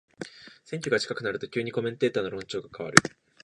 [0.65, 2.97] 選挙が近くなると急にコメンテーターの論調が変わる